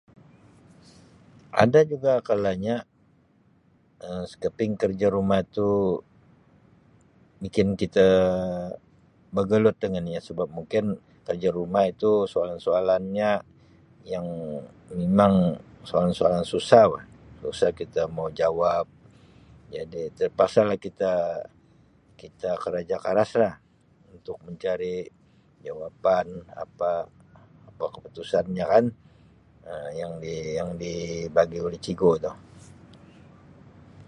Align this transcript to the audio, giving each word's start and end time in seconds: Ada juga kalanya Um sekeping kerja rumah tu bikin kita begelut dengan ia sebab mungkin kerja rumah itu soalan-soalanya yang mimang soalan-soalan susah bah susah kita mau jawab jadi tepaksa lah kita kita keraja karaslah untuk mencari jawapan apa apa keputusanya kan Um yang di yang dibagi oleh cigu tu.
Ada 1.63 1.79
juga 1.91 2.11
kalanya 2.29 2.75
Um 4.07 4.23
sekeping 4.31 4.71
kerja 4.81 5.07
rumah 5.17 5.41
tu 5.57 5.69
bikin 7.43 7.69
kita 7.81 8.07
begelut 9.35 9.75
dengan 9.83 10.03
ia 10.13 10.21
sebab 10.29 10.47
mungkin 10.57 10.83
kerja 11.27 11.49
rumah 11.57 11.83
itu 11.93 12.11
soalan-soalanya 12.33 13.31
yang 14.13 14.25
mimang 14.97 15.35
soalan-soalan 15.89 16.43
susah 16.53 16.83
bah 16.93 17.05
susah 17.41 17.69
kita 17.81 18.01
mau 18.15 18.29
jawab 18.41 18.85
jadi 19.75 20.01
tepaksa 20.19 20.61
lah 20.69 20.77
kita 20.85 21.13
kita 22.21 22.49
keraja 22.63 22.95
karaslah 23.05 23.53
untuk 24.15 24.37
mencari 24.45 24.95
jawapan 25.65 26.25
apa 26.63 26.89
apa 27.69 27.83
keputusanya 27.95 28.65
kan 28.73 28.85
Um 29.69 29.87
yang 30.01 30.13
di 30.23 30.35
yang 30.59 30.69
dibagi 30.83 31.59
oleh 31.67 31.77
cigu 31.85 32.11
tu. 32.25 32.33